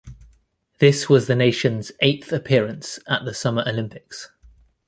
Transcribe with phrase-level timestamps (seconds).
[0.79, 4.29] This was the nation's eighth appearance at the Summer Olympics.